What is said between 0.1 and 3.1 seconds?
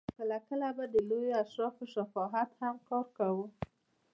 کله کله به د لویو اشرافو شفاعت هم کار